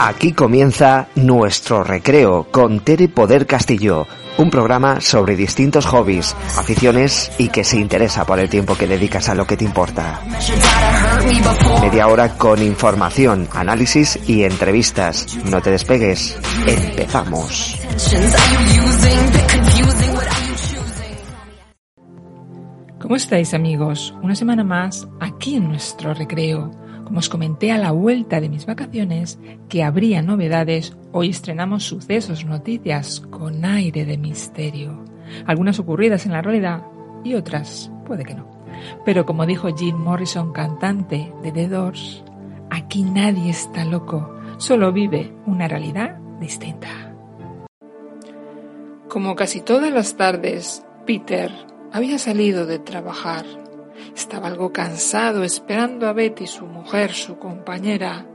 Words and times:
Aquí 0.00 0.32
comienza 0.32 1.08
nuestro 1.16 1.82
recreo 1.82 2.44
con 2.52 2.78
Tere 2.78 3.08
Poder 3.08 3.48
Castillo, 3.48 4.06
un 4.36 4.48
programa 4.48 5.00
sobre 5.00 5.34
distintos 5.34 5.86
hobbies, 5.86 6.36
aficiones 6.56 7.32
y 7.36 7.48
que 7.48 7.64
se 7.64 7.78
interesa 7.78 8.24
por 8.24 8.38
el 8.38 8.48
tiempo 8.48 8.76
que 8.76 8.86
dedicas 8.86 9.28
a 9.28 9.34
lo 9.34 9.44
que 9.44 9.56
te 9.56 9.64
importa. 9.64 10.20
Media 11.82 12.06
hora 12.06 12.38
con 12.38 12.62
información, 12.62 13.48
análisis 13.52 14.20
y 14.28 14.44
entrevistas. 14.44 15.36
No 15.46 15.60
te 15.60 15.72
despegues. 15.72 16.38
Empezamos. 16.64 17.76
¿Cómo 23.00 23.16
estáis 23.16 23.52
amigos? 23.52 24.14
Una 24.22 24.36
semana 24.36 24.62
más 24.62 25.08
aquí 25.18 25.56
en 25.56 25.66
nuestro 25.66 26.14
recreo 26.14 26.70
como 27.08 27.20
os 27.20 27.30
comenté 27.30 27.72
a 27.72 27.78
la 27.78 27.90
vuelta 27.90 28.38
de 28.38 28.50
mis 28.50 28.66
vacaciones 28.66 29.38
que 29.70 29.82
habría 29.82 30.20
novedades, 30.20 30.94
hoy 31.10 31.30
estrenamos 31.30 31.84
sucesos, 31.84 32.44
noticias 32.44 33.20
con 33.30 33.64
aire 33.64 34.04
de 34.04 34.18
misterio. 34.18 35.06
Algunas 35.46 35.78
ocurridas 35.78 36.26
en 36.26 36.32
la 36.32 36.42
realidad 36.42 36.82
y 37.24 37.32
otras 37.32 37.90
puede 38.04 38.26
que 38.26 38.34
no. 38.34 38.46
Pero 39.06 39.24
como 39.24 39.46
dijo 39.46 39.74
Jim 39.74 39.96
Morrison, 39.96 40.52
cantante 40.52 41.32
de 41.42 41.50
The 41.50 41.68
Doors, 41.68 42.22
aquí 42.68 43.04
nadie 43.04 43.48
está 43.48 43.86
loco, 43.86 44.30
solo 44.58 44.92
vive 44.92 45.32
una 45.46 45.66
realidad 45.66 46.18
distinta. 46.38 47.14
Como 49.08 49.34
casi 49.34 49.62
todas 49.62 49.90
las 49.90 50.18
tardes, 50.18 50.84
Peter 51.06 51.50
había 51.90 52.18
salido 52.18 52.66
de 52.66 52.78
trabajar 52.78 53.46
estaba 54.18 54.48
algo 54.48 54.72
cansado 54.72 55.44
esperando 55.44 56.08
a 56.08 56.12
Betty, 56.12 56.48
su 56.48 56.66
mujer, 56.66 57.12
su 57.12 57.38
compañera, 57.38 58.26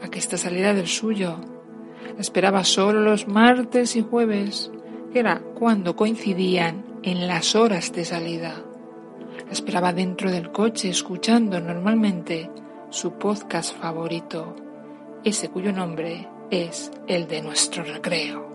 a 0.00 0.08
que 0.08 0.20
esta 0.20 0.38
saliera 0.38 0.72
del 0.72 0.86
suyo. 0.86 1.36
esperaba 2.18 2.62
solo 2.62 3.00
los 3.00 3.26
martes 3.26 3.96
y 3.96 4.02
jueves, 4.02 4.70
que 5.12 5.18
era 5.18 5.40
cuando 5.58 5.96
coincidían 5.96 6.84
en 7.02 7.26
las 7.26 7.56
horas 7.56 7.92
de 7.92 8.04
salida. 8.04 8.54
esperaba 9.50 9.92
dentro 9.92 10.30
del 10.30 10.52
coche 10.52 10.88
escuchando 10.88 11.60
normalmente 11.60 12.48
su 12.90 13.12
podcast 13.18 13.76
favorito, 13.76 14.54
ese 15.24 15.48
cuyo 15.48 15.72
nombre 15.72 16.28
es 16.50 16.92
el 17.08 17.26
de 17.26 17.42
nuestro 17.42 17.82
recreo. 17.82 18.48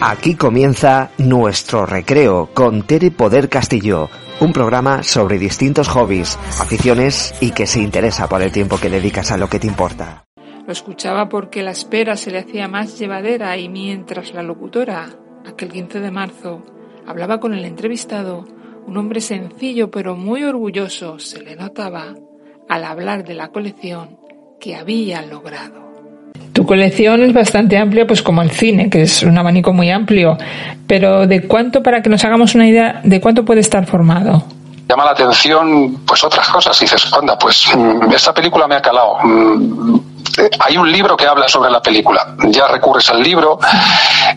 Aquí 0.00 0.34
comienza 0.34 1.10
nuestro 1.18 1.86
recreo 1.86 2.50
con 2.52 2.82
Tere 2.82 3.10
Poder 3.10 3.48
Castillo 3.48 4.10
un 4.40 4.52
programa 4.52 5.02
sobre 5.02 5.38
distintos 5.38 5.88
hobbies, 5.88 6.36
aficiones 6.60 7.34
y 7.40 7.52
que 7.52 7.66
se 7.66 7.80
interesa 7.80 8.28
por 8.28 8.42
el 8.42 8.52
tiempo 8.52 8.78
que 8.78 8.90
dedicas 8.90 9.30
a 9.32 9.38
lo 9.38 9.48
que 9.48 9.58
te 9.58 9.66
importa. 9.66 10.24
Lo 10.66 10.72
escuchaba 10.72 11.28
porque 11.28 11.62
la 11.62 11.70
espera 11.70 12.16
se 12.16 12.30
le 12.30 12.40
hacía 12.40 12.68
más 12.68 12.98
llevadera 12.98 13.56
y 13.56 13.68
mientras 13.68 14.34
la 14.34 14.42
locutora, 14.42 15.08
aquel 15.46 15.70
15 15.70 16.00
de 16.00 16.10
marzo, 16.10 16.62
hablaba 17.06 17.40
con 17.40 17.54
el 17.54 17.64
entrevistado, 17.64 18.44
un 18.86 18.96
hombre 18.96 19.20
sencillo 19.20 19.90
pero 19.90 20.16
muy 20.16 20.44
orgulloso 20.44 21.18
se 21.18 21.40
le 21.40 21.56
notaba 21.56 22.14
al 22.68 22.84
hablar 22.84 23.24
de 23.24 23.34
la 23.34 23.48
colección 23.48 24.18
que 24.60 24.76
había 24.76 25.22
logrado. 25.22 25.85
Tu 26.52 26.64
colección 26.64 27.22
es 27.22 27.32
bastante 27.32 27.76
amplia, 27.76 28.06
pues 28.06 28.22
como 28.22 28.42
el 28.42 28.50
cine, 28.50 28.88
que 28.88 29.02
es 29.02 29.22
un 29.22 29.36
abanico 29.36 29.72
muy 29.72 29.90
amplio. 29.90 30.38
Pero 30.86 31.26
¿de 31.26 31.42
cuánto, 31.46 31.82
para 31.82 32.02
que 32.02 32.08
nos 32.08 32.24
hagamos 32.24 32.54
una 32.54 32.66
idea, 32.66 33.00
de 33.04 33.20
cuánto 33.20 33.44
puede 33.44 33.60
estar 33.60 33.86
formado? 33.86 34.44
Llama 34.88 35.04
la 35.04 35.10
atención, 35.10 35.98
pues 36.06 36.22
otras 36.22 36.48
cosas. 36.48 36.78
dices, 36.78 37.12
anda, 37.12 37.38
pues 37.38 37.66
mm, 37.76 38.12
esta 38.12 38.32
película 38.32 38.66
me 38.68 38.76
ha 38.76 38.82
calado. 38.82 39.18
Hay 40.60 40.76
un 40.76 40.90
libro 40.90 41.16
que 41.16 41.26
habla 41.26 41.48
sobre 41.48 41.70
la 41.70 41.80
película. 41.80 42.34
Ya 42.44 42.66
recurres 42.68 43.08
al 43.10 43.22
libro, 43.22 43.58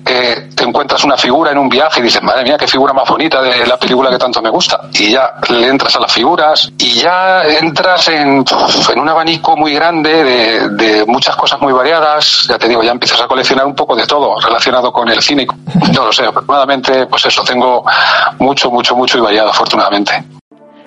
eh, 0.06 0.50
te 0.56 0.64
encuentras 0.64 1.04
una 1.04 1.18
figura 1.18 1.52
en 1.52 1.58
un 1.58 1.70
viaje 1.70 2.00
y 2.00 2.04
dices, 2.04 2.22
madre 2.23 2.44
mía, 2.44 2.58
qué 2.58 2.68
figura 2.68 2.94
más 2.94 3.08
bonita 3.08 3.42
de 3.42 3.66
la 3.66 3.77
película 3.77 4.10
que 4.10 4.17
tanto 4.17 4.42
me 4.42 4.49
gusta. 4.49 4.82
Y 4.94 5.11
ya 5.11 5.36
le 5.49 5.67
entras 5.67 5.95
a 5.95 5.99
las 5.99 6.11
figuras 6.11 6.72
y 6.78 6.94
ya 6.94 7.44
entras 7.44 8.08
en, 8.10 8.45
en 8.94 8.99
un 8.99 9.10
abanico 9.10 9.55
muy 9.58 9.73
grande 9.73 10.23
de, 10.23 10.70
de, 10.70 11.05
muchas 11.05 11.36
cosas 11.36 11.61
muy 11.61 11.73
variadas. 11.73 12.45
Ya 12.48 12.58
te 12.58 12.67
digo, 12.67 12.83
ya 12.83 12.92
empiezas 12.92 13.22
a 13.22 13.28
coleccionar 13.28 13.66
un 13.66 13.76
poco 13.76 13.95
de 13.95 14.05
todo 14.05 14.39
relacionado 14.39 14.92
con 14.92 15.10
el 15.10 15.22
cine. 15.22 15.48
No 15.94 16.05
lo 16.05 16.11
sé, 16.11 16.26
afortunadamente, 16.26 17.05
pues 17.08 17.26
eso, 17.26 17.44
tengo 17.44 17.83
mucho, 18.39 18.72
mucho, 18.72 18.95
mucho 18.95 19.17
y 19.17 19.22
variado, 19.22 19.49
afortunadamente. 19.49 20.23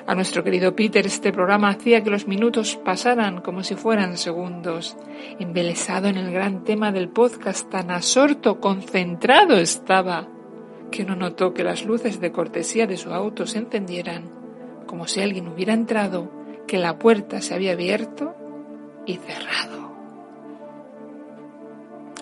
A 0.04 0.16
nuestro 0.16 0.42
querido 0.42 0.74
Peter 0.74 1.06
este 1.06 1.32
programa 1.32 1.70
hacía 1.70 2.02
que 2.02 2.10
los 2.10 2.26
minutos 2.26 2.76
pasaran 2.84 3.40
como 3.40 3.62
si 3.62 3.76
fueran 3.76 4.16
segundos. 4.16 4.96
Embelesado 5.38 6.08
en 6.08 6.16
el 6.16 6.32
gran 6.32 6.64
tema 6.64 6.90
del 6.90 7.08
podcast, 7.08 7.70
tan 7.70 7.90
asorto, 7.92 8.58
concentrado 8.58 9.56
estaba, 9.56 10.26
que 10.90 11.04
no 11.04 11.14
notó 11.14 11.54
que 11.54 11.62
las 11.62 11.84
luces 11.84 12.20
de 12.20 12.32
cortesía 12.32 12.88
de 12.88 12.96
su 12.96 13.12
auto 13.12 13.46
se 13.46 13.58
encendieran, 13.58 14.24
como 14.86 15.06
si 15.06 15.20
alguien 15.20 15.46
hubiera 15.46 15.72
entrado, 15.72 16.30
que 16.66 16.78
la 16.78 16.98
puerta 16.98 17.40
se 17.40 17.54
había 17.54 17.72
abierto 17.72 18.34
y 19.06 19.18
cerrado. 19.18 19.92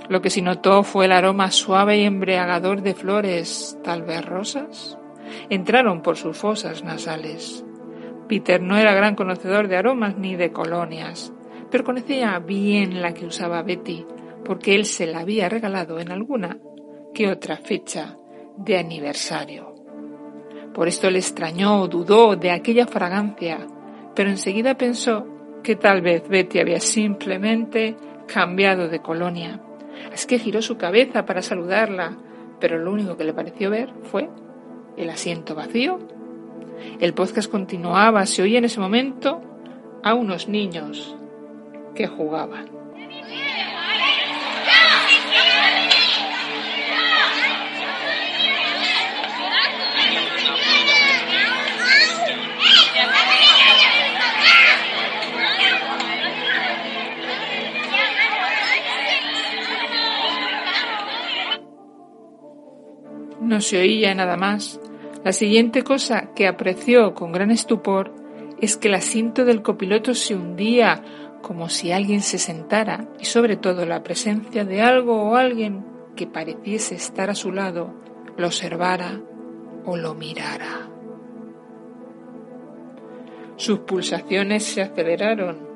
Lo 0.09 0.21
que 0.21 0.29
sí 0.29 0.43
notó 0.43 0.83
fue 0.83 1.07
el 1.07 1.13
aroma 1.13 1.51
suave 1.51 1.99
y 1.99 2.05
embriagador 2.05 2.83
de 2.83 2.95
flores, 2.95 3.79
tal 3.83 4.03
vez 4.03 4.23
rosas, 4.25 4.99
entraron 5.49 6.03
por 6.03 6.17
sus 6.17 6.37
fosas 6.37 6.85
nasales. 6.85 7.65
Peter 8.31 8.63
no 8.63 8.77
era 8.77 8.95
gran 8.95 9.17
conocedor 9.17 9.67
de 9.67 9.77
aromas 9.77 10.17
ni 10.17 10.37
de 10.37 10.53
colonias, 10.53 11.33
pero 11.69 11.83
conocía 11.83 12.39
bien 12.39 13.03
la 13.03 13.13
que 13.13 13.27
usaba 13.27 13.65
Betty, 13.65 14.07
porque 14.45 14.77
él 14.77 14.85
se 14.85 15.09
la 15.09 15.19
había 15.19 15.49
regalado 15.49 15.99
en 15.99 16.13
alguna 16.13 16.57
que 17.13 17.29
otra 17.29 17.57
fecha 17.57 18.17
de 18.57 18.79
aniversario. 18.79 19.75
Por 20.73 20.87
esto 20.87 21.11
le 21.11 21.19
extrañó, 21.19 21.89
dudó 21.89 22.37
de 22.37 22.53
aquella 22.53 22.87
fragancia, 22.87 23.67
pero 24.15 24.31
enseguida 24.31 24.79
pensó 24.79 25.27
que 25.65 25.75
tal 25.75 26.01
vez 26.01 26.29
Betty 26.29 26.61
había 26.61 26.79
simplemente 26.79 27.97
cambiado 28.33 28.87
de 28.87 29.01
colonia. 29.01 29.61
Es 30.13 30.25
que 30.25 30.39
giró 30.39 30.63
su 30.63 30.77
cabeza 30.77 31.25
para 31.27 31.43
saludarla, 31.43 32.17
pero 32.61 32.79
lo 32.79 32.93
único 32.93 33.17
que 33.17 33.25
le 33.25 33.35
pareció 33.35 33.71
ver 33.71 33.93
fue 34.05 34.31
el 34.97 35.11
asiento 35.11 35.57
vacío 35.57 36.20
el 37.01 37.15
podcast 37.15 37.51
continuaba, 37.51 38.27
se 38.27 38.43
oía 38.43 38.59
en 38.59 38.65
ese 38.65 38.81
momento 38.81 39.41
a 40.03 40.15
unos 40.15 40.49
niños 40.49 41.17
que 41.95 42.07
jugaban. 42.07 42.71
No 63.41 63.61
se 63.61 63.79
oía 63.79 64.15
nada 64.15 64.37
más 64.37 64.80
la 65.25 65.33
siguiente 65.33 65.83
cosa 65.83 66.33
que 66.35 66.47
apreció 66.47 67.15
con 67.15 67.33
gran 67.33 67.51
estupor 67.51 68.15
es 68.61 68.77
que 68.77 68.89
el 68.89 68.95
asiento 68.95 69.45
del 69.45 69.63
copiloto 69.63 70.15
se 70.15 70.35
hundía 70.35 71.03
como 71.43 71.69
si 71.69 71.93
alguien 71.93 72.23
se 72.23 72.39
sentara 72.39 73.09
y 73.19 73.27
sobre 73.27 73.57
todo 73.57 73.85
la 73.87 74.03
presencia 74.03 74.65
de 74.65 74.83
algo 74.83 75.23
o 75.23 75.37
alguien 75.37 75.85
que 76.17 76.27
pareciese 76.27 76.95
estar 76.95 77.31
a 77.31 77.35
su 77.35 77.53
lado 77.53 77.95
lo 78.37 78.47
observara 78.47 79.21
o 79.85 79.97
lo 79.97 80.15
mirara. 80.15 80.89
Sus 83.57 83.81
pulsaciones 83.81 84.65
se 84.65 84.81
aceleraron 84.81 85.70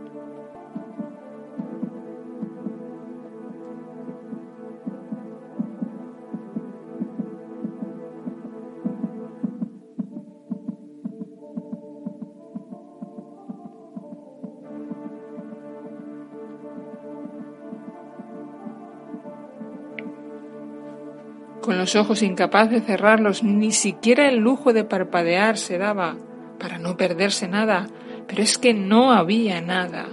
Con 21.65 21.79
los 21.79 21.97
ojos 21.97 22.23
incapaz 22.23 22.69
de 22.69 22.83
cerrarlos, 22.83 23.43
ni 23.43 23.73
siquiera 23.73 24.29
el 24.29 24.37
lujo 24.37 24.75
de 24.75 24.85
parpadear 24.85 25.57
se 25.57 25.79
daba 25.79 26.15
para 26.59 26.79
no 26.79 26.99
perderse 26.99 27.49
nada, 27.49 27.87
pero 28.27 28.43
es 28.43 28.59
que 28.59 28.75
no 28.75 29.13
había 29.13 29.63
nada. 29.63 30.05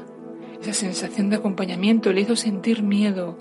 Esa 0.61 0.71
sensación 0.71 1.29
de 1.29 1.35
acompañamiento 1.35 2.13
le 2.13 2.21
hizo 2.21 2.37
sentir 2.37 2.83
miedo. 2.83 3.37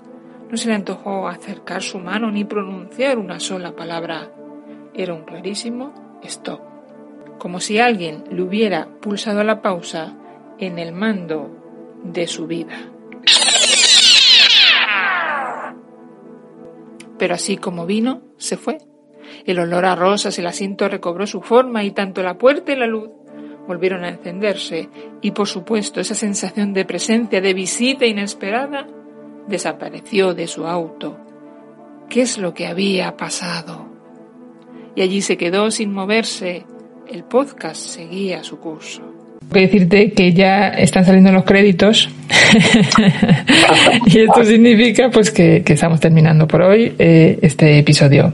No 0.49 0.57
se 0.57 0.67
le 0.67 0.75
antojó 0.75 1.29
acercar 1.29 1.83
su 1.83 1.99
mano 1.99 2.29
ni 2.31 2.43
pronunciar 2.43 3.17
una 3.17 3.39
sola 3.39 3.77
palabra. 3.77 4.29
Era 4.93 5.13
un 5.13 5.23
clarísimo 5.23 6.19
stop, 6.21 6.59
como 7.37 7.61
si 7.61 7.79
alguien 7.79 8.25
le 8.29 8.41
hubiera 8.41 8.89
pulsado 8.99 9.41
la 9.45 9.61
pausa 9.61 10.17
en 10.57 10.79
el 10.79 10.91
mando 10.91 11.49
de 12.03 12.27
su 12.27 12.45
vida. 12.45 12.91
Pero 17.21 17.35
así 17.35 17.55
como 17.55 17.85
vino, 17.85 18.23
se 18.37 18.57
fue. 18.57 18.79
El 19.45 19.59
olor 19.59 19.85
a 19.85 19.95
rosas, 19.95 20.39
el 20.39 20.47
asiento 20.47 20.89
recobró 20.89 21.27
su 21.27 21.43
forma 21.43 21.83
y 21.83 21.91
tanto 21.91 22.23
la 22.23 22.39
puerta 22.39 22.71
y 22.71 22.75
la 22.75 22.87
luz 22.87 23.11
volvieron 23.67 24.03
a 24.03 24.09
encenderse 24.09 24.89
y 25.21 25.29
por 25.29 25.47
supuesto 25.47 26.01
esa 26.01 26.15
sensación 26.15 26.73
de 26.73 26.83
presencia, 26.83 27.39
de 27.39 27.53
visita 27.53 28.07
inesperada, 28.07 28.87
desapareció 29.47 30.33
de 30.33 30.47
su 30.47 30.65
auto. 30.65 31.19
¿Qué 32.09 32.23
es 32.23 32.39
lo 32.39 32.55
que 32.55 32.65
había 32.65 33.15
pasado? 33.17 33.85
Y 34.95 35.03
allí 35.03 35.21
se 35.21 35.37
quedó 35.37 35.69
sin 35.69 35.93
moverse. 35.93 36.65
El 37.05 37.23
podcast 37.25 37.85
seguía 37.85 38.43
su 38.43 38.57
curso 38.59 39.20
que 39.51 39.61
decirte 39.61 40.11
que 40.13 40.33
ya 40.33 40.69
están 40.69 41.05
saliendo 41.05 41.31
los 41.31 41.43
créditos 41.43 42.09
y 44.05 44.19
esto 44.19 44.43
significa 44.43 45.09
pues 45.09 45.31
que, 45.31 45.63
estamos 45.65 45.99
terminando 45.99 46.47
por 46.47 46.61
hoy 46.61 46.93
eh, 46.97 47.39
este 47.41 47.79
episodio. 47.79 48.33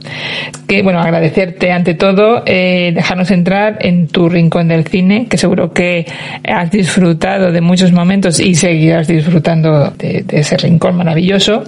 Que 0.67 0.81
bueno, 0.81 0.99
agradecerte 0.99 1.71
ante 1.71 1.93
todo, 1.93 2.43
eh, 2.45 2.91
dejarnos 2.93 3.31
entrar 3.31 3.77
en 3.81 4.07
tu 4.07 4.29
rincón 4.29 4.67
del 4.67 4.85
cine, 4.87 5.27
que 5.29 5.37
seguro 5.37 5.71
que 5.71 6.05
has 6.47 6.71
disfrutado 6.71 7.51
de 7.51 7.61
muchos 7.61 7.91
momentos 7.91 8.39
y 8.39 8.55
seguirás 8.55 9.07
disfrutando 9.07 9.91
de, 9.97 10.25
ese 10.29 10.57
rincón 10.57 10.97
maravilloso. 10.97 11.63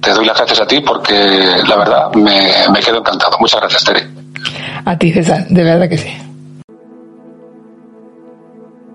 Te 0.00 0.10
doy 0.10 0.26
las 0.26 0.36
gracias 0.36 0.60
a 0.60 0.66
ti 0.66 0.80
porque 0.80 1.14
la 1.68 1.76
verdad 1.76 2.14
me, 2.14 2.72
me 2.72 2.80
quedo 2.80 2.98
encantado. 2.98 3.36
Muchas 3.40 3.60
gracias, 3.60 3.84
Tere. 3.84 4.00
A 4.84 4.98
ti, 4.98 5.12
César, 5.12 5.46
de 5.48 5.62
verdad 5.62 5.88
que 5.88 5.98
sí. 5.98 6.10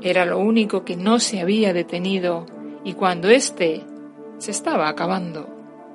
Era 0.01 0.25
lo 0.25 0.39
único 0.39 0.85
que 0.85 0.95
no 0.95 1.19
se 1.19 1.41
había 1.41 1.73
detenido 1.73 2.45
y 2.83 2.93
cuando 2.93 3.29
éste 3.29 3.83
se 4.37 4.51
estaba 4.51 4.87
acabando. 4.87 5.49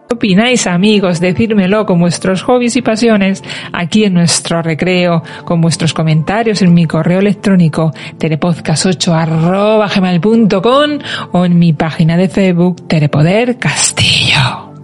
¿Qué 0.08 0.14
opináis 0.14 0.66
amigos? 0.66 1.20
Decírmelo 1.20 1.86
con 1.86 1.98
vuestros 1.98 2.42
hobbies 2.42 2.76
y 2.76 2.82
pasiones 2.82 3.42
aquí 3.72 4.04
en 4.04 4.12
nuestro 4.12 4.60
recreo, 4.60 5.22
con 5.46 5.62
vuestros 5.62 5.94
comentarios 5.94 6.60
en 6.60 6.74
mi 6.74 6.84
correo 6.86 7.20
electrónico 7.20 7.90
telepodcast8 8.18 11.02
o 11.32 11.44
en 11.44 11.58
mi 11.58 11.72
página 11.72 12.18
de 12.18 12.28
Facebook 12.28 12.86
Telepoder 12.86 13.58
Castillo. 13.58 14.74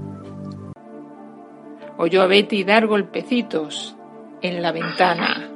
Oyó 1.98 2.22
a 2.22 2.26
Betty 2.26 2.64
dar 2.64 2.86
golpecitos 2.86 3.94
en 4.40 4.62
la 4.62 4.72
ventana. 4.72 5.50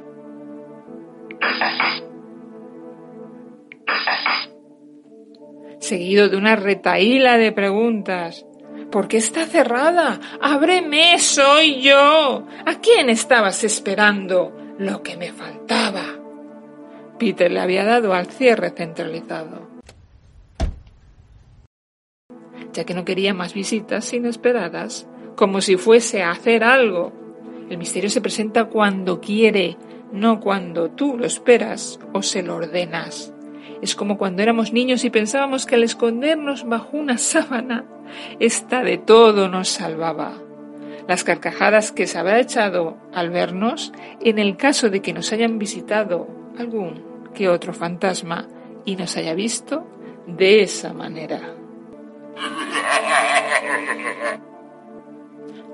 Seguido 5.85 6.29
de 6.29 6.37
una 6.37 6.55
retaíla 6.55 7.37
de 7.37 7.51
preguntas. 7.51 8.45
¿Por 8.91 9.07
qué 9.07 9.17
está 9.17 9.45
cerrada? 9.45 10.19
¡Ábreme! 10.41 11.17
¡Soy 11.19 11.81
yo! 11.81 12.45
¿A 12.65 12.79
quién 12.81 13.09
estabas 13.09 13.63
esperando? 13.63 14.55
Lo 14.77 15.03
que 15.03 15.15
me 15.15 15.31
faltaba. 15.31 16.03
Peter 17.19 17.51
le 17.51 17.59
había 17.59 17.85
dado 17.85 18.13
al 18.13 18.27
cierre 18.27 18.71
centralizado. 18.71 19.69
Ya 22.73 22.83
que 22.83 22.93
no 22.93 23.05
quería 23.05 23.33
más 23.33 23.53
visitas 23.53 24.11
inesperadas, 24.11 25.07
como 25.35 25.61
si 25.61 25.77
fuese 25.77 26.23
a 26.23 26.31
hacer 26.31 26.63
algo. 26.63 27.13
El 27.69 27.77
misterio 27.77 28.09
se 28.09 28.21
presenta 28.21 28.65
cuando 28.65 29.21
quiere, 29.21 29.77
no 30.11 30.39
cuando 30.39 30.91
tú 30.91 31.17
lo 31.17 31.25
esperas 31.25 31.99
o 32.13 32.21
se 32.21 32.43
lo 32.43 32.55
ordenas. 32.55 33.34
Es 33.81 33.95
como 33.95 34.17
cuando 34.17 34.41
éramos 34.41 34.73
niños 34.73 35.03
y 35.03 35.09
pensábamos 35.09 35.65
que 35.65 35.75
al 35.75 35.83
escondernos 35.83 36.67
bajo 36.67 36.97
una 36.97 37.17
sábana, 37.17 37.85
esta 38.39 38.83
de 38.83 38.97
todo 38.97 39.49
nos 39.49 39.69
salvaba. 39.69 40.33
Las 41.07 41.23
carcajadas 41.23 41.91
que 41.91 42.07
se 42.07 42.17
habrá 42.17 42.39
echado 42.39 42.97
al 43.13 43.29
vernos, 43.29 43.93
en 44.21 44.39
el 44.39 44.57
caso 44.57 44.89
de 44.89 45.01
que 45.01 45.13
nos 45.13 45.31
hayan 45.31 45.59
visitado 45.59 46.27
algún 46.57 47.03
que 47.33 47.49
otro 47.49 47.73
fantasma 47.73 48.47
y 48.85 48.95
nos 48.95 49.15
haya 49.17 49.33
visto 49.33 49.85
de 50.25 50.61
esa 50.61 50.93
manera. 50.93 51.55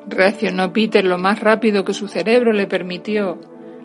Reaccionó 0.08 0.74
Peter 0.74 1.06
lo 1.06 1.18
más 1.18 1.40
rápido 1.40 1.86
que 1.86 1.94
su 1.94 2.08
cerebro 2.08 2.52
le 2.52 2.68
permitió, 2.68 3.40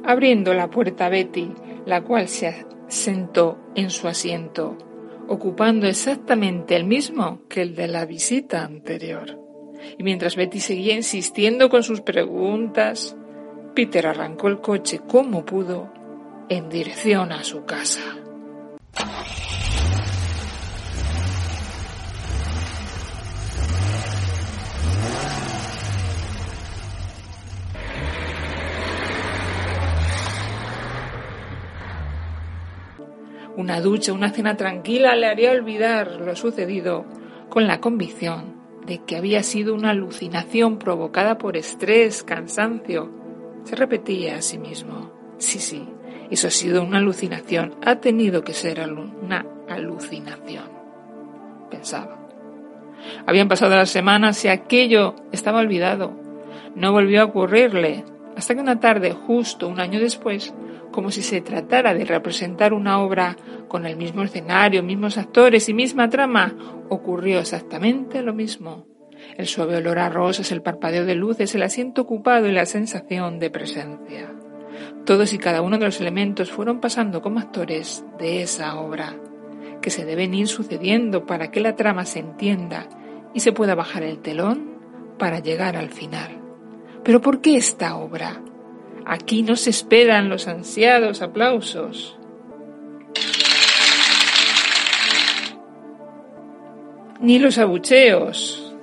abriendo 0.04 0.54
la 0.54 0.68
puerta 0.68 1.06
a 1.06 1.08
Betty, 1.08 1.52
la 1.84 2.02
cual 2.02 2.28
se 2.28 2.48
sentó 2.88 3.58
en 3.74 3.90
su 3.90 4.08
asiento, 4.08 4.76
ocupando 5.28 5.86
exactamente 5.86 6.76
el 6.76 6.84
mismo 6.84 7.40
que 7.48 7.62
el 7.62 7.74
de 7.74 7.88
la 7.88 8.04
visita 8.06 8.64
anterior. 8.64 9.38
Y 9.98 10.02
mientras 10.02 10.36
Betty 10.36 10.60
seguía 10.60 10.94
insistiendo 10.94 11.68
con 11.68 11.82
sus 11.82 12.00
preguntas, 12.00 13.16
Peter 13.74 14.06
arrancó 14.06 14.48
el 14.48 14.60
coche 14.60 15.00
como 15.06 15.44
pudo 15.44 15.92
en 16.48 16.68
dirección 16.68 17.32
a 17.32 17.44
su 17.44 17.64
casa. 17.64 18.00
Una 33.56 33.80
ducha, 33.80 34.12
una 34.12 34.30
cena 34.30 34.56
tranquila 34.56 35.16
le 35.16 35.26
haría 35.26 35.50
olvidar 35.50 36.20
lo 36.20 36.36
sucedido 36.36 37.06
con 37.48 37.66
la 37.66 37.80
convicción 37.80 38.56
de 38.84 38.98
que 38.98 39.16
había 39.16 39.42
sido 39.42 39.74
una 39.74 39.90
alucinación 39.90 40.78
provocada 40.78 41.38
por 41.38 41.56
estrés, 41.56 42.22
cansancio. 42.22 43.10
Se 43.64 43.74
repetía 43.74 44.36
a 44.36 44.42
sí 44.42 44.58
mismo. 44.58 45.10
Sí, 45.38 45.58
sí, 45.58 45.88
eso 46.30 46.48
ha 46.48 46.50
sido 46.50 46.82
una 46.82 46.98
alucinación. 46.98 47.74
Ha 47.84 47.96
tenido 47.96 48.44
que 48.44 48.52
ser 48.52 48.80
una 48.80 49.46
alucinación. 49.68 50.64
Pensaba. 51.70 52.28
Habían 53.26 53.48
pasado 53.48 53.74
las 53.74 53.90
semanas 53.90 54.44
y 54.44 54.48
aquello 54.48 55.14
estaba 55.32 55.60
olvidado. 55.60 56.12
No 56.74 56.92
volvió 56.92 57.22
a 57.22 57.24
ocurrirle 57.24 58.04
hasta 58.36 58.54
que 58.54 58.60
una 58.60 58.80
tarde, 58.80 59.12
justo 59.12 59.66
un 59.66 59.80
año 59.80 59.98
después, 59.98 60.52
como 60.96 61.10
si 61.10 61.20
se 61.20 61.42
tratara 61.42 61.92
de 61.92 62.06
representar 62.06 62.72
una 62.72 63.00
obra 63.00 63.36
con 63.68 63.84
el 63.84 63.98
mismo 63.98 64.22
escenario, 64.22 64.82
mismos 64.82 65.18
actores 65.18 65.68
y 65.68 65.74
misma 65.74 66.08
trama, 66.08 66.56
ocurrió 66.88 67.38
exactamente 67.38 68.22
lo 68.22 68.32
mismo. 68.32 68.86
El 69.36 69.46
suave 69.46 69.76
olor 69.76 69.98
a 69.98 70.08
rosas, 70.08 70.50
el 70.52 70.62
parpadeo 70.62 71.04
de 71.04 71.14
luces, 71.14 71.54
el 71.54 71.64
asiento 71.64 72.00
ocupado 72.00 72.48
y 72.48 72.52
la 72.52 72.64
sensación 72.64 73.38
de 73.38 73.50
presencia. 73.50 74.32
Todos 75.04 75.34
y 75.34 75.38
cada 75.38 75.60
uno 75.60 75.76
de 75.76 75.84
los 75.84 76.00
elementos 76.00 76.50
fueron 76.50 76.80
pasando 76.80 77.20
como 77.20 77.40
actores 77.40 78.02
de 78.18 78.40
esa 78.40 78.80
obra, 78.80 79.20
que 79.82 79.90
se 79.90 80.06
deben 80.06 80.32
ir 80.32 80.48
sucediendo 80.48 81.26
para 81.26 81.50
que 81.50 81.60
la 81.60 81.76
trama 81.76 82.06
se 82.06 82.20
entienda 82.20 82.88
y 83.34 83.40
se 83.40 83.52
pueda 83.52 83.74
bajar 83.74 84.02
el 84.02 84.20
telón 84.20 84.78
para 85.18 85.40
llegar 85.40 85.76
al 85.76 85.90
final. 85.90 86.40
Pero 87.04 87.20
¿por 87.20 87.42
qué 87.42 87.58
esta 87.58 87.96
obra? 87.96 88.40
Aquí 89.08 89.44
no 89.44 89.54
se 89.54 89.70
esperan 89.70 90.28
los 90.28 90.48
ansiados 90.48 91.22
aplausos. 91.22 92.18
Ni 97.20 97.38
los 97.38 97.56
abucheos. 97.58 98.74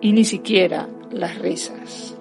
Y 0.00 0.12
ni 0.12 0.24
siquiera 0.24 0.88
las 1.12 1.38
risas. 1.38 2.18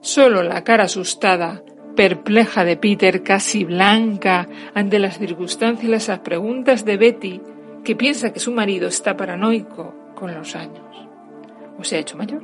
Solo 0.00 0.42
la 0.42 0.64
cara 0.64 0.84
asustada 0.84 1.62
perpleja 1.94 2.64
de 2.64 2.76
Peter, 2.76 3.22
casi 3.22 3.64
blanca, 3.64 4.48
ante 4.74 4.98
las 4.98 5.18
circunstancias 5.18 5.84
y 5.84 5.88
las 5.88 6.18
preguntas 6.20 6.84
de 6.84 6.96
Betty, 6.96 7.40
que 7.84 7.96
piensa 7.96 8.32
que 8.32 8.40
su 8.40 8.52
marido 8.52 8.88
está 8.88 9.16
paranoico 9.16 9.94
con 10.14 10.34
los 10.34 10.56
años. 10.56 10.84
¿O 11.78 11.84
se 11.84 11.96
ha 11.96 12.00
hecho 12.00 12.16
mayor? 12.16 12.42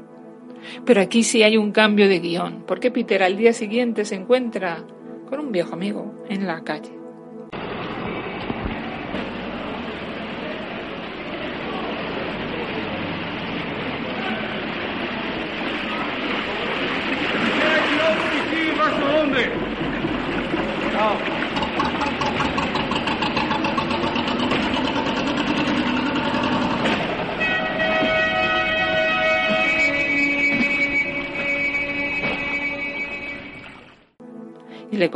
Pero 0.84 1.00
aquí 1.00 1.22
sí 1.22 1.42
hay 1.42 1.56
un 1.56 1.72
cambio 1.72 2.08
de 2.08 2.20
guion, 2.20 2.64
porque 2.66 2.90
Peter 2.90 3.22
al 3.22 3.36
día 3.36 3.52
siguiente 3.52 4.04
se 4.04 4.16
encuentra 4.16 4.84
con 5.28 5.40
un 5.40 5.52
viejo 5.52 5.74
amigo 5.74 6.24
en 6.28 6.46
la 6.46 6.62
calle. 6.62 6.99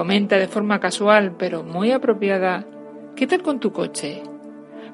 Comenta 0.05 0.37
de 0.37 0.49
forma 0.49 0.81
casual 0.81 1.35
pero 1.39 1.63
muy 1.63 1.91
apropiada, 1.91 2.67
¿qué 3.17 3.27
tal 3.27 3.41
con 3.41 3.59
tu 3.59 3.73
coche? 3.73 4.23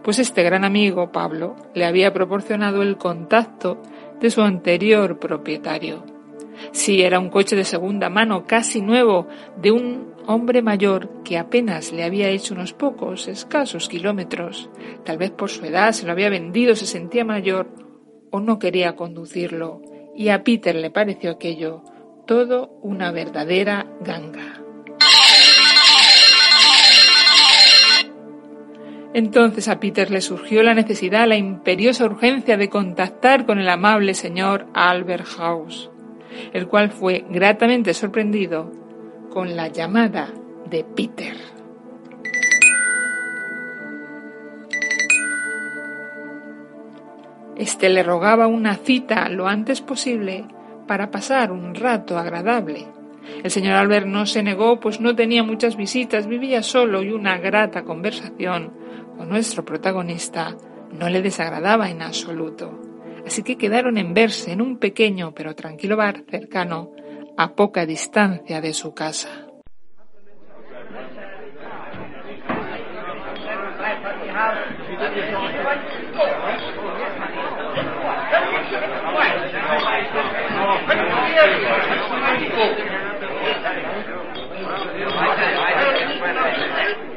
Pues 0.04 0.20
este 0.20 0.44
gran 0.44 0.64
amigo, 0.64 1.10
Pablo, 1.10 1.56
le 1.74 1.84
había 1.84 2.12
proporcionado 2.12 2.80
el 2.82 2.96
contacto 2.96 3.82
de 4.20 4.30
su 4.30 4.40
anterior 4.42 5.18
propietario. 5.18 6.04
Sí, 6.70 7.02
era 7.02 7.18
un 7.18 7.28
coche 7.28 7.56
de 7.56 7.64
segunda 7.64 8.08
mano, 8.08 8.44
casi 8.46 8.82
nuevo, 8.82 9.26
de 9.60 9.72
un 9.72 10.14
hombre 10.28 10.62
mayor 10.62 11.24
que 11.24 11.38
apenas 11.38 11.92
le 11.92 12.04
había 12.04 12.28
hecho 12.28 12.54
unos 12.54 12.72
pocos, 12.72 13.26
escasos 13.26 13.88
kilómetros. 13.88 14.70
Tal 15.04 15.18
vez 15.18 15.32
por 15.32 15.50
su 15.50 15.64
edad 15.64 15.90
se 15.90 16.06
lo 16.06 16.12
había 16.12 16.30
vendido, 16.30 16.76
se 16.76 16.86
sentía 16.86 17.24
mayor 17.24 17.66
o 18.30 18.38
no 18.38 18.60
quería 18.60 18.94
conducirlo. 18.94 19.82
Y 20.14 20.28
a 20.28 20.44
Peter 20.44 20.76
le 20.76 20.92
pareció 20.92 21.32
aquello 21.32 21.82
todo 22.28 22.78
una 22.80 23.10
verdadera 23.10 23.88
ganga. 24.02 24.59
Entonces 29.12 29.66
a 29.66 29.80
Peter 29.80 30.10
le 30.10 30.20
surgió 30.20 30.62
la 30.62 30.74
necesidad, 30.74 31.26
la 31.26 31.36
imperiosa 31.36 32.04
urgencia 32.04 32.56
de 32.56 32.68
contactar 32.68 33.44
con 33.44 33.58
el 33.58 33.68
amable 33.68 34.14
señor 34.14 34.66
Albert 34.72 35.26
House, 35.36 35.90
el 36.52 36.68
cual 36.68 36.90
fue 36.90 37.24
gratamente 37.28 37.92
sorprendido 37.92 38.70
con 39.30 39.56
la 39.56 39.66
llamada 39.66 40.32
de 40.68 40.84
Peter. 40.84 41.34
Este 47.56 47.88
le 47.88 48.02
rogaba 48.04 48.46
una 48.46 48.76
cita 48.76 49.28
lo 49.28 49.48
antes 49.48 49.80
posible 49.80 50.46
para 50.86 51.10
pasar 51.10 51.50
un 51.50 51.74
rato 51.74 52.16
agradable. 52.16 52.86
El 53.42 53.50
señor 53.50 53.74
Albert 53.74 54.06
no 54.06 54.24
se 54.24 54.42
negó, 54.42 54.80
pues 54.80 55.00
no 55.00 55.14
tenía 55.14 55.42
muchas 55.42 55.76
visitas, 55.76 56.26
vivía 56.26 56.62
solo 56.62 57.02
y 57.02 57.10
una 57.10 57.38
grata 57.38 57.82
conversación 57.82 58.79
nuestro 59.24 59.64
protagonista 59.64 60.56
no 60.92 61.08
le 61.08 61.22
desagradaba 61.22 61.90
en 61.90 62.02
absoluto. 62.02 62.80
Así 63.26 63.42
que 63.42 63.56
quedaron 63.56 63.98
en 63.98 64.14
verse 64.14 64.52
en 64.52 64.60
un 64.60 64.78
pequeño 64.78 65.32
pero 65.34 65.54
tranquilo 65.54 65.96
bar 65.96 66.24
cercano 66.30 66.92
a 67.36 67.54
poca 67.54 67.86
distancia 67.86 68.60
de 68.60 68.72
su 68.74 68.92
casa. 68.94 69.46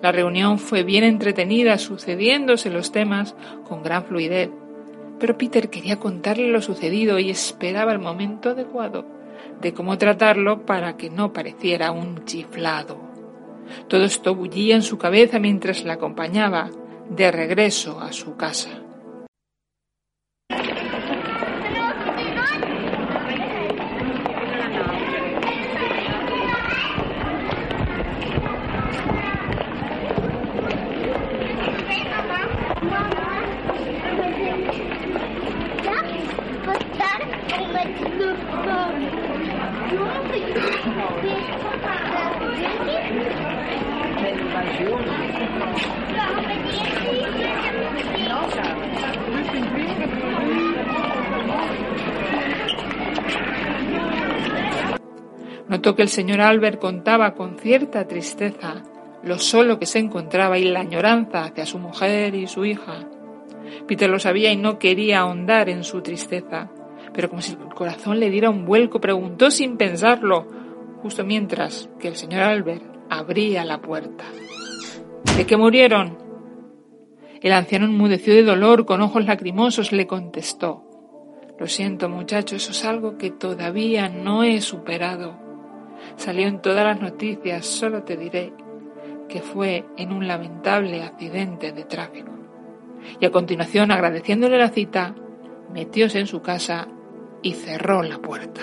La 0.00 0.12
reunión 0.12 0.60
fue 0.60 0.84
bien 0.84 1.02
entretenida, 1.02 1.76
sucediéndose 1.78 2.70
los 2.70 2.92
temas 2.92 3.34
con 3.64 3.82
gran 3.82 4.04
fluidez. 4.04 4.50
Pero 5.18 5.36
Peter 5.36 5.70
quería 5.70 5.98
contarle 5.98 6.48
lo 6.48 6.62
sucedido 6.62 7.18
y 7.18 7.30
esperaba 7.30 7.92
el 7.92 7.98
momento 7.98 8.50
adecuado 8.50 9.04
de 9.60 9.74
cómo 9.74 9.98
tratarlo 9.98 10.64
para 10.64 10.96
que 10.96 11.10
no 11.10 11.32
pareciera 11.32 11.90
un 11.90 12.24
chiflado. 12.24 13.09
Todo 13.88 14.04
esto 14.04 14.34
bullía 14.34 14.76
en 14.76 14.82
su 14.82 14.98
cabeza 14.98 15.38
mientras 15.38 15.84
la 15.84 15.94
acompañaba 15.94 16.70
de 17.08 17.30
regreso 17.30 18.00
a 18.00 18.12
su 18.12 18.36
casa. 18.36 18.70
Que 55.96 56.02
el 56.02 56.08
señor 56.08 56.40
Albert 56.40 56.80
contaba 56.80 57.34
con 57.34 57.58
cierta 57.58 58.06
tristeza 58.06 58.82
lo 59.22 59.38
solo 59.38 59.78
que 59.78 59.86
se 59.86 59.98
encontraba 59.98 60.56
y 60.58 60.64
la 60.64 60.80
añoranza 60.80 61.44
hacia 61.44 61.66
su 61.66 61.78
mujer 61.78 62.34
y 62.34 62.46
su 62.46 62.64
hija. 62.64 63.08
Peter 63.86 64.08
lo 64.08 64.18
sabía 64.18 64.52
y 64.52 64.56
no 64.56 64.78
quería 64.78 65.20
ahondar 65.20 65.68
en 65.68 65.84
su 65.84 66.00
tristeza, 66.00 66.70
pero 67.12 67.28
como 67.28 67.42
si 67.42 67.52
el 67.52 67.74
corazón 67.74 68.20
le 68.20 68.30
diera 68.30 68.50
un 68.50 68.64
vuelco, 68.64 69.00
preguntó 69.00 69.50
sin 69.50 69.76
pensarlo, 69.76 70.46
justo 71.02 71.24
mientras 71.24 71.90
que 71.98 72.08
el 72.08 72.16
señor 72.16 72.42
Albert 72.42 72.84
abría 73.10 73.64
la 73.64 73.80
puerta. 73.80 74.24
¿De 75.36 75.44
qué 75.44 75.56
murieron? 75.56 76.18
El 77.42 77.52
anciano 77.52 77.86
enmudeció 77.86 78.34
de 78.34 78.42
dolor, 78.42 78.86
con 78.86 79.00
ojos 79.00 79.24
lacrimosos, 79.24 79.92
le 79.92 80.06
contestó. 80.06 80.84
Lo 81.58 81.66
siento, 81.66 82.08
muchacho, 82.08 82.56
eso 82.56 82.70
es 82.70 82.84
algo 82.84 83.18
que 83.18 83.30
todavía 83.30 84.08
no 84.08 84.44
he 84.44 84.60
superado. 84.60 85.49
Salió 86.16 86.46
en 86.46 86.60
todas 86.60 86.84
las 86.84 87.00
noticias, 87.00 87.66
solo 87.66 88.02
te 88.02 88.16
diré 88.16 88.52
que 89.30 89.40
fue 89.40 89.86
en 89.96 90.12
un 90.12 90.26
lamentable 90.26 91.02
accidente 91.02 91.72
de 91.72 91.84
tráfico. 91.84 92.32
Y 93.18 93.24
a 93.24 93.30
continuación, 93.30 93.90
agradeciéndole 93.90 94.58
la 94.58 94.68
cita, 94.68 95.14
metióse 95.72 96.18
en 96.18 96.26
su 96.26 96.42
casa 96.42 96.88
y 97.42 97.54
cerró 97.54 98.02
la 98.02 98.18
puerta. 98.18 98.60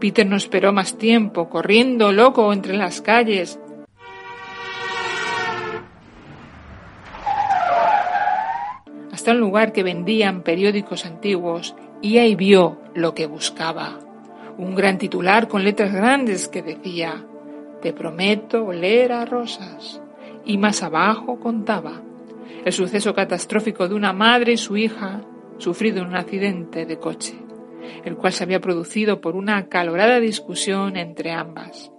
Peter 0.00 0.26
no 0.26 0.36
esperó 0.36 0.72
más 0.72 0.96
tiempo, 0.96 1.48
corriendo 1.48 2.12
loco 2.12 2.52
entre 2.52 2.76
las 2.76 3.02
calles. 3.02 3.60
Hasta 9.12 9.32
un 9.32 9.40
lugar 9.40 9.72
que 9.72 9.82
vendían 9.82 10.42
periódicos 10.42 11.04
antiguos 11.04 11.74
y 12.00 12.18
ahí 12.18 12.36
vio 12.36 12.80
lo 12.94 13.14
que 13.14 13.26
buscaba. 13.26 14.07
Un 14.58 14.74
gran 14.74 14.98
titular 14.98 15.48
con 15.48 15.64
letras 15.64 15.92
grandes 15.92 16.48
que 16.48 16.62
decía, 16.62 17.24
Te 17.80 17.92
prometo 17.92 18.66
oler 18.66 19.12
a 19.12 19.24
rosas. 19.24 20.02
Y 20.44 20.58
más 20.58 20.82
abajo 20.82 21.40
contaba, 21.40 22.02
el 22.64 22.72
suceso 22.72 23.14
catastrófico 23.14 23.88
de 23.88 23.94
una 23.94 24.12
madre 24.12 24.52
y 24.52 24.56
su 24.56 24.76
hija 24.76 25.22
sufrido 25.58 26.02
en 26.02 26.08
un 26.08 26.16
accidente 26.16 26.86
de 26.86 26.98
coche 26.98 27.48
el 28.04 28.16
cual 28.16 28.32
se 28.32 28.44
había 28.44 28.60
producido 28.60 29.20
por 29.20 29.36
una 29.36 29.56
acalorada 29.56 30.20
discusión 30.20 30.96
entre 30.96 31.32
ambas, 31.32 31.90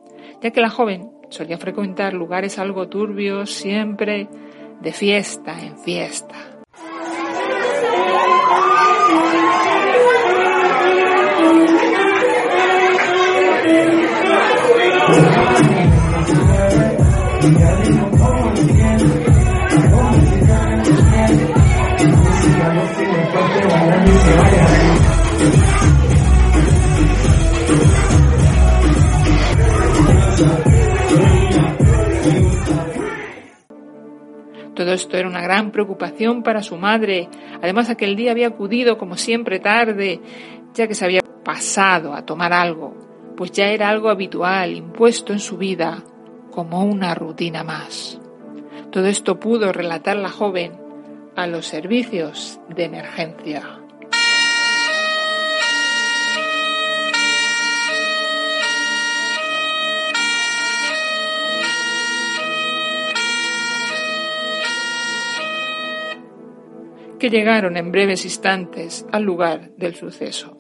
ya 0.42 0.52
que 0.52 0.62
la 0.62 0.70
joven 0.70 1.12
solía 1.30 1.58
frecuentar 1.58 2.14
lugares 2.14 2.60
algo 2.60 2.88
turbios 2.88 3.52
siempre 3.52 4.28
de 4.82 4.94
fiesta 4.94 5.60
en 5.62 5.78
fiesta. 5.80 6.36
Todo 34.80 34.94
esto 34.94 35.18
era 35.18 35.28
una 35.28 35.42
gran 35.42 35.72
preocupación 35.72 36.42
para 36.42 36.64
su 36.64 36.78
madre. 36.78 37.28
Además, 37.62 37.90
aquel 37.90 38.16
día 38.16 38.32
había 38.32 38.48
acudido, 38.48 38.98
como 38.98 39.18
siempre, 39.18 39.60
tarde, 39.60 40.22
ya 40.74 40.88
que 40.88 40.96
se 40.96 41.04
había 41.04 41.20
pasado 41.44 42.14
a 42.14 42.26
tomar 42.26 42.54
algo, 42.54 42.96
pues 43.36 43.52
ya 43.52 43.68
era 43.68 43.90
algo 43.90 44.10
habitual, 44.10 44.72
impuesto 44.72 45.34
en 45.34 45.40
su 45.40 45.58
vida, 45.58 46.02
como 46.52 46.86
una 46.86 47.14
rutina 47.14 47.64
más. 47.64 48.22
Todo 48.90 49.08
esto 49.08 49.38
pudo 49.38 49.74
relatar 49.74 50.16
la 50.16 50.30
joven 50.30 50.80
a 51.36 51.46
los 51.46 51.68
servicios 51.68 52.60
de 52.70 52.86
emergencia. 52.86 53.79
Que 67.20 67.30
llegaron 67.30 67.78
en 67.78 67.92
breves 67.92 68.26
instantes 68.26 69.06
al 69.12 69.24
lugar 69.24 69.72
del 69.78 69.96
suceso. 69.96 70.58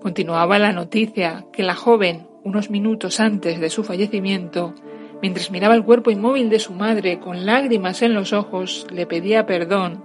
Continuaba 0.00 0.58
la 0.58 0.72
noticia 0.72 1.46
que 1.52 1.62
la 1.62 1.74
joven, 1.74 2.26
unos 2.44 2.70
minutos 2.70 3.20
antes 3.20 3.60
de 3.60 3.70
su 3.70 3.84
fallecimiento, 3.84 4.74
mientras 5.22 5.50
miraba 5.50 5.74
el 5.74 5.84
cuerpo 5.84 6.10
inmóvil 6.10 6.50
de 6.50 6.58
su 6.58 6.72
madre 6.72 7.18
con 7.20 7.46
lágrimas 7.46 8.02
en 8.02 8.14
los 8.14 8.32
ojos, 8.32 8.86
le 8.92 9.06
pedía 9.06 9.46
perdón, 9.46 10.04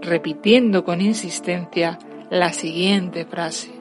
repitiendo 0.00 0.84
con 0.84 1.00
insistencia 1.00 1.98
la 2.30 2.52
siguiente 2.52 3.24
frase. 3.24 3.72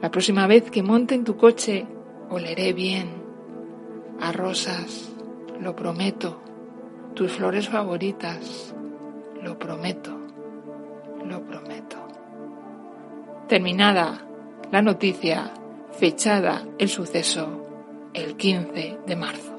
La 0.00 0.10
próxima 0.10 0.46
vez 0.46 0.70
que 0.70 0.82
monte 0.82 1.14
en 1.14 1.24
tu 1.24 1.36
coche, 1.36 1.86
oleré 2.28 2.72
bien. 2.72 3.08
A 4.20 4.32
rosas, 4.32 5.12
lo 5.60 5.74
prometo. 5.74 6.42
Tus 7.14 7.32
flores 7.32 7.68
favoritas, 7.68 8.74
lo 9.42 9.58
prometo. 9.58 10.21
Lo 11.26 11.44
prometo. 11.44 11.96
Terminada 13.48 14.26
la 14.70 14.82
noticia, 14.82 15.52
fechada 15.92 16.64
el 16.78 16.88
suceso 16.88 17.62
el 18.14 18.36
15 18.36 18.98
de 19.06 19.16
marzo. 19.16 19.56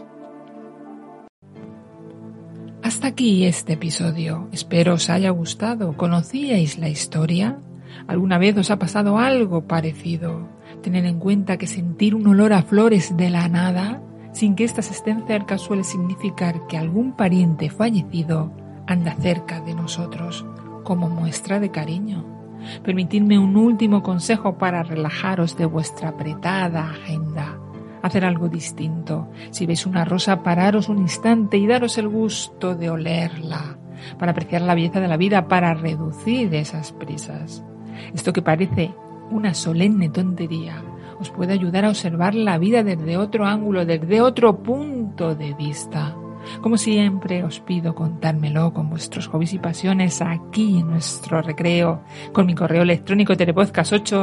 Hasta 2.81 3.07
aquí 3.07 3.45
este 3.45 3.73
episodio. 3.73 4.49
Espero 4.51 4.95
os 4.95 5.09
haya 5.09 5.29
gustado. 5.29 5.95
¿Conocíais 5.95 6.77
la 6.77 6.89
historia? 6.89 7.59
¿Alguna 8.07 8.37
vez 8.37 8.57
os 8.57 8.71
ha 8.71 8.77
pasado 8.77 9.17
algo 9.17 9.67
parecido? 9.67 10.49
Tener 10.81 11.05
en 11.05 11.19
cuenta 11.19 11.57
que 11.57 11.67
sentir 11.67 12.13
un 12.15 12.27
olor 12.27 12.53
a 12.53 12.63
flores 12.63 13.15
de 13.15 13.29
la 13.29 13.47
nada, 13.47 14.01
sin 14.33 14.55
que 14.55 14.63
éstas 14.63 14.91
estén 14.91 15.25
cerca, 15.27 15.57
suele 15.57 15.83
significar 15.83 16.67
que 16.67 16.77
algún 16.77 17.15
pariente 17.15 17.69
fallecido 17.69 18.51
anda 18.87 19.15
cerca 19.15 19.61
de 19.61 19.73
nosotros 19.75 20.45
como 20.83 21.09
muestra 21.09 21.59
de 21.59 21.71
cariño. 21.71 22.25
Permitidme 22.83 23.39
un 23.39 23.57
último 23.57 24.01
consejo 24.03 24.57
para 24.57 24.83
relajaros 24.83 25.57
de 25.57 25.65
vuestra 25.65 26.09
apretada 26.09 26.89
agenda. 26.89 27.59
Hacer 28.01 28.25
algo 28.25 28.49
distinto. 28.49 29.29
Si 29.51 29.65
veis 29.65 29.85
una 29.85 30.05
rosa, 30.05 30.43
pararos 30.43 30.89
un 30.89 30.99
instante 30.99 31.57
y 31.57 31.67
daros 31.67 31.97
el 31.97 32.09
gusto 32.09 32.75
de 32.75 32.89
olerla, 32.89 33.77
para 34.19 34.31
apreciar 34.31 34.61
la 34.61 34.75
belleza 34.75 34.99
de 34.99 35.07
la 35.07 35.17
vida, 35.17 35.47
para 35.47 35.73
reducir 35.73 36.53
esas 36.53 36.91
prisas. 36.91 37.63
Esto 38.13 38.33
que 38.33 38.41
parece 38.41 38.93
una 39.31 39.53
solemne 39.53 40.09
tontería 40.09 40.83
os 41.19 41.29
puede 41.29 41.53
ayudar 41.53 41.85
a 41.85 41.89
observar 41.89 42.35
la 42.35 42.57
vida 42.57 42.83
desde 42.83 43.17
otro 43.17 43.45
ángulo, 43.45 43.85
desde 43.85 44.21
otro 44.21 44.61
punto 44.61 45.35
de 45.35 45.53
vista. 45.53 46.15
Como 46.61 46.77
siempre, 46.77 47.43
os 47.43 47.59
pido 47.59 47.95
contármelo 47.95 48.73
con 48.73 48.89
vuestros 48.89 49.27
hobbies 49.27 49.53
y 49.53 49.59
pasiones 49.59 50.21
aquí 50.21 50.79
en 50.79 50.87
nuestro 50.87 51.41
recreo, 51.41 52.03
con 52.31 52.45
mi 52.45 52.55
correo 52.55 52.83
electrónico 52.83 53.33
telepodcast8 53.33 54.13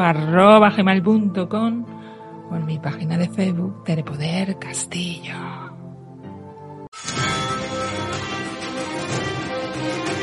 o 2.50 2.57
en 2.57 2.67
mi 2.67 2.79
página 2.79 3.17
de 3.17 3.29
Facebook 3.29 3.85
Telepoder 3.85 4.59
Castillo. 4.59 5.35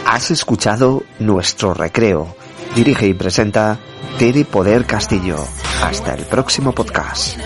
Has 0.06 0.32
escuchado 0.32 1.04
Nuestro 1.20 1.74
Recreo. 1.74 2.36
Dirige 2.74 3.08
y 3.08 3.13
presenta 3.13 3.77
Tere 4.18 4.46
Poder 4.46 4.86
Castillo. 4.86 5.38
Hasta 5.84 6.13
el 6.13 6.24
próximo 6.25 6.72
podcast. 6.72 7.38